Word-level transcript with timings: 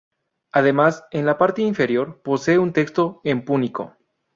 Además, 0.51 1.05
en 1.11 1.27
la 1.27 1.37
parte 1.37 1.61
inferior 1.61 2.23
posee 2.23 2.57
un 2.57 2.73
texto 2.73 3.21
en 3.23 3.45
púnico. 3.45 3.97